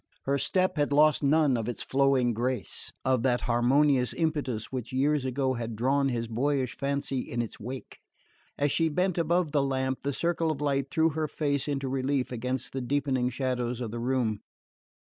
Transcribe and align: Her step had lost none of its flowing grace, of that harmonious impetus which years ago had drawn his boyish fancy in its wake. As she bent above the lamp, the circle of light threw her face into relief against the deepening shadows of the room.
Her 0.23 0.39
step 0.39 0.77
had 0.77 0.91
lost 0.91 1.21
none 1.21 1.55
of 1.55 1.69
its 1.69 1.83
flowing 1.83 2.33
grace, 2.33 2.91
of 3.05 3.21
that 3.21 3.41
harmonious 3.41 4.15
impetus 4.15 4.71
which 4.71 4.91
years 4.91 5.25
ago 5.25 5.53
had 5.53 5.75
drawn 5.75 6.09
his 6.09 6.27
boyish 6.27 6.75
fancy 6.75 7.19
in 7.19 7.39
its 7.39 7.59
wake. 7.59 7.99
As 8.57 8.71
she 8.71 8.89
bent 8.89 9.19
above 9.19 9.51
the 9.51 9.61
lamp, 9.61 10.01
the 10.01 10.11
circle 10.11 10.49
of 10.49 10.59
light 10.59 10.89
threw 10.89 11.09
her 11.09 11.27
face 11.27 11.67
into 11.67 11.87
relief 11.87 12.31
against 12.31 12.73
the 12.73 12.81
deepening 12.81 13.29
shadows 13.29 13.79
of 13.79 13.91
the 13.91 13.99
room. 13.99 14.39